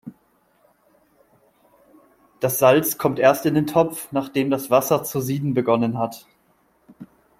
Das 2.39 2.57
Salz 2.57 2.97
kommt 2.97 3.19
erst 3.19 3.45
in 3.45 3.53
den 3.53 3.67
Topf, 3.67 4.07
nachdem 4.11 4.49
das 4.49 4.71
Wasser 4.71 5.03
zu 5.03 5.21
sieden 5.21 5.53
begonnen 5.53 5.99
hat. 5.99 6.25